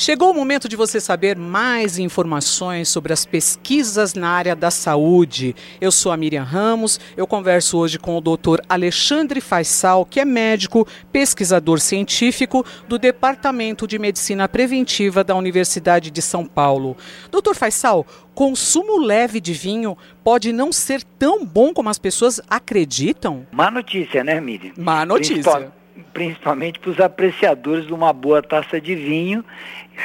Chegou 0.00 0.30
o 0.30 0.34
momento 0.34 0.66
de 0.66 0.76
você 0.76 0.98
saber 0.98 1.36
mais 1.36 1.98
informações 1.98 2.88
sobre 2.88 3.12
as 3.12 3.26
pesquisas 3.26 4.14
na 4.14 4.30
área 4.30 4.56
da 4.56 4.70
saúde. 4.70 5.54
Eu 5.78 5.92
sou 5.92 6.10
a 6.10 6.16
Miriam 6.16 6.42
Ramos, 6.42 6.98
eu 7.18 7.26
converso 7.26 7.76
hoje 7.76 7.98
com 7.98 8.16
o 8.16 8.20
Dr. 8.22 8.62
Alexandre 8.66 9.42
Faisal, 9.42 10.06
que 10.06 10.18
é 10.18 10.24
médico, 10.24 10.88
pesquisador 11.12 11.80
científico 11.80 12.64
do 12.88 12.98
Departamento 12.98 13.86
de 13.86 13.98
Medicina 13.98 14.48
Preventiva 14.48 15.22
da 15.22 15.36
Universidade 15.36 16.10
de 16.10 16.22
São 16.22 16.46
Paulo. 16.46 16.96
Dr. 17.30 17.54
Faisal, 17.54 18.06
consumo 18.34 18.96
leve 18.96 19.38
de 19.38 19.52
vinho 19.52 19.98
pode 20.24 20.50
não 20.50 20.72
ser 20.72 21.02
tão 21.18 21.44
bom 21.44 21.74
como 21.74 21.90
as 21.90 21.98
pessoas 21.98 22.40
acreditam? 22.48 23.46
Má 23.52 23.70
notícia, 23.70 24.24
né, 24.24 24.40
Miriam? 24.40 24.72
Má 24.78 25.04
notícia 25.04 25.70
principalmente 26.12 26.78
para 26.78 26.90
os 26.90 27.00
apreciadores 27.00 27.86
de 27.86 27.92
uma 27.92 28.12
boa 28.12 28.42
taça 28.42 28.80
de 28.80 28.94
vinho, 28.94 29.44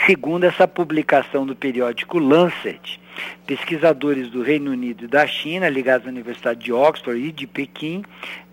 segundo 0.05 0.43
essa 0.43 0.67
publicação 0.67 1.45
do 1.45 1.55
periódico 1.55 2.19
Lancet. 2.19 2.99
Pesquisadores 3.47 4.29
do 4.29 4.41
Reino 4.41 4.71
Unido 4.71 5.05
e 5.05 5.07
da 5.07 5.25
China, 5.25 5.69
ligados 5.69 6.05
à 6.05 6.09
Universidade 6.09 6.59
de 6.59 6.73
Oxford 6.73 7.17
e 7.17 7.31
de 7.31 7.47
Pequim, 7.47 8.03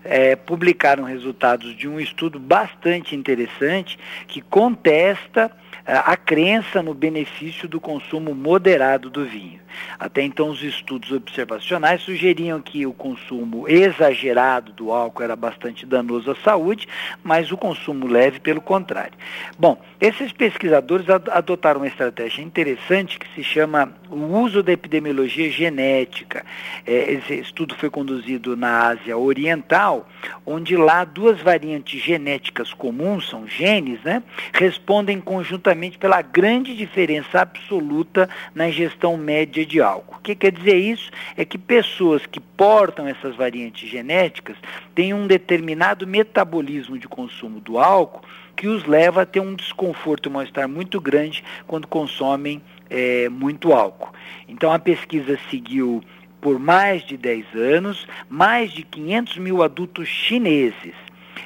é, 0.05 0.35
publicaram 0.35 1.03
resultados 1.03 1.75
de 1.75 1.87
um 1.87 1.99
estudo 1.99 2.39
bastante 2.39 3.15
interessante 3.15 3.99
que 4.27 4.41
contesta 4.41 5.51
é, 5.85 5.93
a 5.93 6.15
crença 6.15 6.81
no 6.81 6.93
benefício 6.93 7.67
do 7.67 7.79
consumo 7.79 8.33
moderado 8.33 9.09
do 9.09 9.25
vinho. 9.25 9.62
Até 9.99 10.21
então, 10.21 10.49
os 10.49 10.61
estudos 10.61 11.11
observacionais 11.11 12.01
sugeriam 12.01 12.61
que 12.61 12.85
o 12.85 12.93
consumo 12.93 13.67
exagerado 13.67 14.71
do 14.73 14.91
álcool 14.91 15.23
era 15.23 15.35
bastante 15.35 15.85
danoso 15.85 16.31
à 16.31 16.35
saúde, 16.35 16.87
mas 17.23 17.51
o 17.51 17.57
consumo 17.57 18.07
leve, 18.07 18.39
pelo 18.39 18.61
contrário. 18.61 19.13
Bom, 19.57 19.81
esses 19.99 20.31
pesquisadores 20.31 21.07
adotaram 21.09 21.79
uma 21.81 21.87
estratégia 21.87 22.41
interessante 22.41 23.19
que 23.19 23.27
se 23.35 23.43
chama 23.43 23.93
o 24.09 24.39
uso 24.39 24.61
da 24.61 24.71
epidemiologia 24.71 25.49
genética. 25.49 26.45
É, 26.85 27.13
esse 27.13 27.33
estudo 27.35 27.75
foi 27.75 27.89
conduzido 27.89 28.55
na 28.55 28.87
Ásia 28.87 29.17
Oriental, 29.17 30.07
onde 30.45 30.75
lá 30.75 31.03
duas 31.03 31.41
variantes 31.41 32.01
genéticas 32.01 32.73
comuns, 32.73 33.29
são 33.29 33.47
genes, 33.47 34.01
né, 34.03 34.23
respondem 34.53 35.19
conjuntamente 35.19 35.97
pela 35.97 36.21
grande 36.21 36.75
diferença 36.75 37.41
absoluta 37.41 38.29
na 38.53 38.67
ingestão 38.67 39.17
média 39.17 39.62
de 39.65 39.81
álcool. 39.81 40.17
O 40.17 40.21
que 40.21 40.35
quer 40.35 40.51
dizer 40.51 40.77
isso? 40.77 41.11
É 41.35 41.43
que 41.45 41.57
pessoas 41.57 42.25
que 42.25 42.39
portam 42.39 43.07
essas 43.07 43.35
variantes 43.35 43.89
genéticas 43.89 44.57
têm 44.93 45.13
um 45.13 45.27
determinado 45.27 46.05
metabolismo 46.07 46.97
de 46.97 47.07
consumo 47.07 47.59
do 47.59 47.77
álcool 47.77 48.21
que 48.55 48.67
os 48.67 48.85
leva 48.85 49.23
a 49.23 49.25
ter 49.25 49.39
um 49.39 49.55
desconforto 49.55 50.27
e 50.27 50.29
um 50.29 50.33
mal-estar 50.33 50.67
muito 50.67 51.01
grande 51.01 51.43
quando 51.65 51.87
consomem 51.87 52.61
é, 52.89 53.27
muito 53.29 53.73
álcool. 53.73 54.13
Então 54.47 54.71
a 54.71 54.79
pesquisa 54.79 55.39
seguiu 55.49 56.03
por 56.39 56.59
mais 56.59 57.03
de 57.05 57.15
10 57.15 57.55
anos, 57.55 58.07
mais 58.29 58.71
de 58.71 58.83
500 58.83 59.37
mil 59.37 59.63
adultos 59.63 60.07
chineses. 60.07 60.93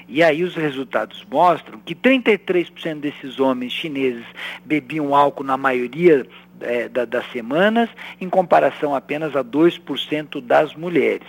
E 0.08 0.24
aí 0.24 0.44
os 0.44 0.56
resultados 0.56 1.26
mostram 1.30 1.80
que 1.80 1.94
33% 1.94 3.00
desses 3.00 3.40
homens 3.40 3.74
chineses 3.74 4.26
bebiam 4.64 5.14
álcool 5.14 5.44
na 5.44 5.58
maioria 5.58 6.26
é, 6.62 6.88
da, 6.88 7.06
das 7.06 7.30
semanas, 7.32 7.90
em 8.20 8.30
comparação 8.30 8.96
apenas 8.96 9.36
a 9.36 9.44
2% 9.44 10.42
das 10.42 10.74
mulheres. 10.76 11.28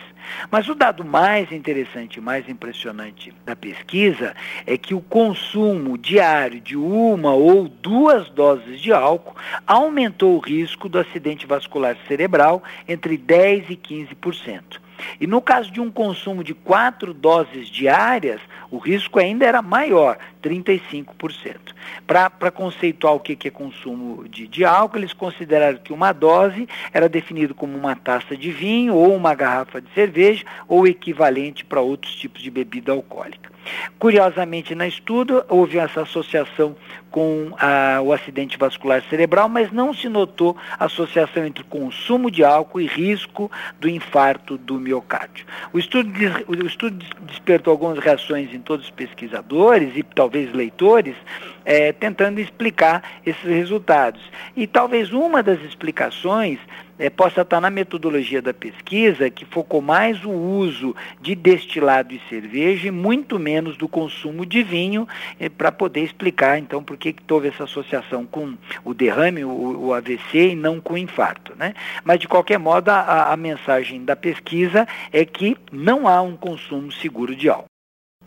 Mas 0.50 0.68
o 0.68 0.74
dado 0.74 1.04
mais 1.04 1.50
interessante, 1.50 2.20
mais 2.20 2.48
impressionante 2.48 3.32
da 3.44 3.56
pesquisa 3.56 4.34
é 4.66 4.76
que 4.76 4.94
o 4.94 5.00
consumo 5.00 5.96
diário 5.96 6.60
de 6.60 6.76
uma 6.76 7.32
ou 7.32 7.68
duas 7.68 8.28
doses 8.30 8.80
de 8.80 8.92
álcool 8.92 9.36
aumentou 9.66 10.36
o 10.36 10.40
risco 10.40 10.88
do 10.88 10.98
acidente 10.98 11.46
vascular 11.46 11.96
cerebral 12.06 12.62
entre 12.86 13.16
10 13.16 13.70
e 13.70 13.76
15%. 13.76 14.87
E 15.20 15.26
no 15.26 15.40
caso 15.40 15.70
de 15.70 15.80
um 15.80 15.90
consumo 15.90 16.42
de 16.42 16.54
quatro 16.54 17.12
doses 17.14 17.68
diárias, 17.68 18.40
o 18.70 18.78
risco 18.78 19.18
ainda 19.18 19.46
era 19.46 19.62
maior, 19.62 20.18
35%. 20.42 21.74
Para 22.06 22.50
conceituar 22.50 23.14
o 23.14 23.20
que, 23.20 23.36
que 23.36 23.48
é 23.48 23.50
consumo 23.50 24.28
de, 24.28 24.46
de 24.46 24.64
álcool, 24.64 24.98
eles 24.98 25.12
consideraram 25.12 25.78
que 25.78 25.92
uma 25.92 26.12
dose 26.12 26.68
era 26.92 27.08
definido 27.08 27.54
como 27.54 27.76
uma 27.76 27.96
taça 27.96 28.36
de 28.36 28.50
vinho 28.50 28.94
ou 28.94 29.14
uma 29.14 29.34
garrafa 29.34 29.80
de 29.80 29.88
cerveja 29.92 30.44
ou 30.66 30.86
equivalente 30.86 31.64
para 31.64 31.80
outros 31.80 32.14
tipos 32.14 32.42
de 32.42 32.50
bebida 32.50 32.92
alcoólica. 32.92 33.57
Curiosamente, 33.98 34.74
na 34.74 34.86
estudo, 34.86 35.44
houve 35.48 35.78
essa 35.78 36.02
associação 36.02 36.76
com 37.10 37.52
ah, 37.58 38.00
o 38.02 38.12
acidente 38.12 38.58
vascular 38.58 39.02
cerebral, 39.08 39.48
mas 39.48 39.72
não 39.72 39.94
se 39.94 40.08
notou 40.08 40.56
associação 40.78 41.44
entre 41.44 41.64
consumo 41.64 42.30
de 42.30 42.44
álcool 42.44 42.80
e 42.80 42.86
risco 42.86 43.50
do 43.80 43.88
infarto 43.88 44.58
do 44.58 44.74
miocárdio. 44.74 45.46
O 45.72 45.78
estudo, 45.78 46.10
o 46.46 46.66
estudo 46.66 47.04
despertou 47.22 47.70
algumas 47.72 47.98
reações 47.98 48.52
em 48.52 48.60
todos 48.60 48.86
os 48.86 48.90
pesquisadores 48.90 49.96
e 49.96 50.02
talvez 50.02 50.52
leitores, 50.52 51.16
é, 51.64 51.92
tentando 51.92 52.40
explicar 52.40 53.02
esses 53.24 53.42
resultados. 53.42 54.20
E 54.56 54.66
talvez 54.66 55.12
uma 55.12 55.42
das 55.42 55.60
explicações 55.62 56.58
é, 56.98 57.08
possa 57.08 57.42
estar 57.42 57.60
na 57.60 57.70
metodologia 57.70 58.42
da 58.42 58.52
pesquisa, 58.52 59.30
que 59.30 59.44
focou 59.44 59.80
mais 59.80 60.24
o 60.24 60.30
uso 60.30 60.94
de 61.20 61.34
destilado 61.34 62.12
e 62.12 62.20
cerveja 62.28 62.88
e 62.88 62.90
muito 62.90 63.38
menos 63.38 63.76
do 63.76 63.86
consumo 63.86 64.44
de 64.44 64.62
vinho, 64.62 65.06
é, 65.38 65.48
para 65.48 65.70
poder 65.70 66.02
explicar, 66.02 66.58
então, 66.58 66.82
por 66.82 66.96
que, 66.96 67.12
que 67.12 67.32
houve 67.32 67.48
essa 67.48 67.64
associação 67.64 68.26
com 68.26 68.54
o 68.84 68.92
derrame, 68.92 69.44
o, 69.44 69.86
o 69.86 69.94
AVC, 69.94 70.50
e 70.50 70.56
não 70.56 70.80
com 70.80 70.94
o 70.94 70.98
infarto. 70.98 71.54
Né? 71.56 71.74
Mas, 72.04 72.18
de 72.18 72.26
qualquer 72.26 72.58
modo, 72.58 72.88
a, 72.88 73.32
a 73.32 73.36
mensagem 73.36 74.04
da 74.04 74.16
pesquisa 74.16 74.86
é 75.12 75.24
que 75.24 75.56
não 75.70 76.08
há 76.08 76.20
um 76.20 76.36
consumo 76.36 76.90
seguro 76.90 77.34
de 77.36 77.48
álcool. 77.48 77.68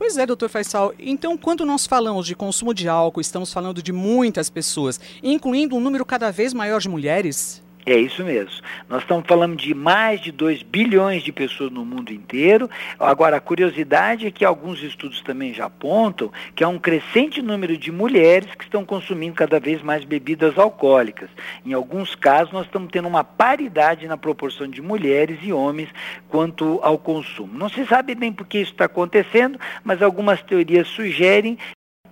Pois 0.01 0.17
é, 0.17 0.25
doutor 0.25 0.49
Faisal. 0.49 0.95
Então, 0.97 1.37
quando 1.37 1.63
nós 1.63 1.85
falamos 1.85 2.25
de 2.25 2.35
consumo 2.35 2.73
de 2.73 2.89
álcool, 2.89 3.21
estamos 3.21 3.53
falando 3.53 3.83
de 3.83 3.93
muitas 3.93 4.49
pessoas, 4.49 4.99
incluindo 5.21 5.75
um 5.75 5.79
número 5.79 6.03
cada 6.03 6.31
vez 6.31 6.55
maior 6.55 6.81
de 6.81 6.89
mulheres? 6.89 7.61
É 7.85 7.95
isso 7.95 8.23
mesmo. 8.23 8.61
Nós 8.87 9.01
estamos 9.01 9.25
falando 9.25 9.55
de 9.55 9.73
mais 9.73 10.21
de 10.21 10.31
2 10.31 10.61
bilhões 10.61 11.23
de 11.23 11.31
pessoas 11.31 11.71
no 11.71 11.83
mundo 11.83 12.13
inteiro. 12.13 12.69
Agora, 12.99 13.37
a 13.37 13.41
curiosidade 13.41 14.27
é 14.27 14.31
que 14.31 14.45
alguns 14.45 14.83
estudos 14.83 15.21
também 15.21 15.53
já 15.53 15.65
apontam 15.65 16.31
que 16.55 16.63
há 16.63 16.67
um 16.67 16.77
crescente 16.77 17.41
número 17.41 17.75
de 17.75 17.91
mulheres 17.91 18.53
que 18.53 18.65
estão 18.65 18.85
consumindo 18.85 19.35
cada 19.35 19.59
vez 19.59 19.81
mais 19.81 20.05
bebidas 20.05 20.57
alcoólicas. 20.57 21.29
Em 21.65 21.73
alguns 21.73 22.13
casos, 22.13 22.53
nós 22.53 22.65
estamos 22.65 22.91
tendo 22.91 23.07
uma 23.07 23.23
paridade 23.23 24.07
na 24.07 24.17
proporção 24.17 24.67
de 24.67 24.81
mulheres 24.81 25.39
e 25.41 25.51
homens 25.51 25.89
quanto 26.29 26.79
ao 26.83 26.99
consumo. 26.99 27.57
Não 27.57 27.69
se 27.69 27.85
sabe 27.87 28.13
bem 28.13 28.31
por 28.31 28.45
que 28.45 28.59
isso 28.59 28.73
está 28.73 28.85
acontecendo, 28.85 29.59
mas 29.83 30.01
algumas 30.01 30.41
teorias 30.43 30.87
sugerem 30.87 31.57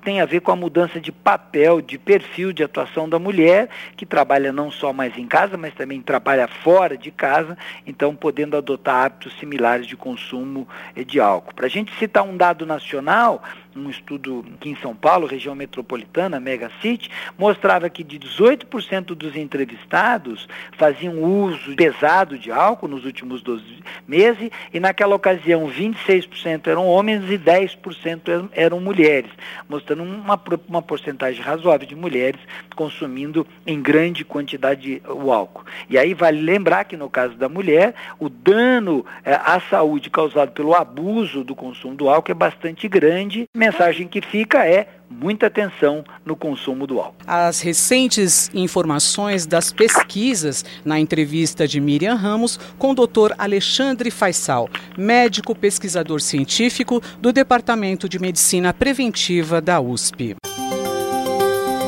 tem 0.04 0.22
a 0.22 0.26
ver 0.26 0.42
com 0.42 0.52
a 0.52 0.56
mudança 0.56 1.00
de 1.00 1.12
papel, 1.12 1.82
de 1.82 1.98
perfil 1.98 2.52
de 2.52 2.64
atuação 2.64 3.08
da 3.08 3.20
mulher, 3.20 3.70
que 3.96 4.06
trabalha 4.06 4.52
não 4.52 4.72
só 4.72 4.92
mais 4.92 5.18
em 5.18 5.28
casa, 5.28 5.58
mas 5.58 5.74
também 5.74 6.02
trabalha 6.02 6.48
fora 6.48 6.98
de 6.98 7.12
casa, 7.12 7.58
então 7.86 8.16
podendo 8.16 8.58
adotar 8.58 9.06
hábitos 9.06 9.38
similares 9.40 9.86
de 9.86 9.96
consumo 9.96 10.68
eh, 10.96 11.04
de 11.04 11.20
álcool. 11.20 11.54
Para 11.54 11.68
a 11.68 11.70
gente 11.70 11.92
citar 11.98 12.24
um 12.24 12.36
dado 12.36 12.66
nacional, 12.66 13.44
um 13.80 13.90
estudo 13.90 14.46
aqui 14.56 14.70
em 14.70 14.76
São 14.78 14.96
Paulo, 14.96 15.28
região 15.28 15.56
metropolitana, 15.56 16.40
Mega 16.40 16.72
City, 16.82 17.10
mostrava 17.38 17.90
que 17.90 18.04
de 18.04 18.20
18% 18.20 19.16
dos 19.16 19.36
entrevistados 19.36 20.48
faziam 20.78 21.22
uso 21.22 21.76
pesado 21.76 22.38
de 22.38 22.52
álcool 22.52 22.88
nos 22.88 23.06
últimos 23.06 23.42
12 23.42 23.64
meses 24.08 24.50
e 24.74 24.80
naquela 24.80 25.16
ocasião 25.16 25.68
26% 25.68 26.68
eram 26.68 26.88
homens 26.88 27.30
e 27.30 27.38
10% 27.38 28.50
eram 28.54 28.80
mulheres, 28.80 29.32
mostrando 29.68 30.04
uma, 30.04 30.40
uma 30.68 30.82
porcentagem 30.82 31.42
razoável 31.42 31.88
de 31.88 31.96
mulheres 31.96 32.40
consumindo 32.76 33.46
em 33.66 33.82
grande 33.82 34.24
quantidade 34.24 35.02
o 35.08 35.32
álcool. 35.32 35.66
E 35.90 35.98
aí 35.98 36.14
vale 36.14 36.42
lembrar 36.42 36.86
que 36.86 36.96
no 36.96 37.10
caso 37.10 37.36
da 37.36 37.50
mulher, 37.50 37.94
o 38.20 38.30
dano 38.30 39.06
é, 39.24 39.34
à 39.34 39.60
saúde 39.70 40.10
causado 40.10 40.52
pelo 40.52 40.74
abuso 40.74 41.44
do 41.44 41.56
consumo 41.56 41.96
do 41.96 42.10
álcool 42.10 42.32
é 42.32 42.36
bastante 42.36 42.88
grande, 42.88 43.48
mensagem 43.70 44.08
que 44.08 44.22
fica 44.22 44.66
é 44.66 44.88
muita 45.10 45.48
atenção 45.48 46.04
no 46.26 46.36
consumo 46.36 46.86
do 46.86 47.00
álcool. 47.00 47.16
As 47.26 47.62
recentes 47.62 48.50
informações 48.54 49.46
das 49.46 49.72
pesquisas 49.72 50.64
na 50.84 51.00
entrevista 51.00 51.68
de 51.68 51.80
Miriam 51.80 52.16
Ramos 52.16 52.60
com 52.78 52.92
o 52.92 52.96
Dr. 52.96 53.34
Alexandre 53.38 54.12
Faisal, 54.12 54.70
médico 54.98 55.56
pesquisador 55.56 56.22
científico 56.22 57.02
do 57.20 57.32
Departamento 57.32 58.10
de 58.10 58.20
Medicina 58.20 58.74
Preventiva 58.74 59.62
da 59.62 59.80
USP. 59.80 60.36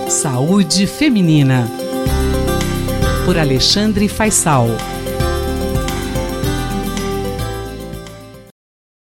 Saúde 0.07 0.87
Feminina. 0.87 1.67
Por 3.25 3.37
Alexandre 3.37 4.07
Faisal. 4.07 4.67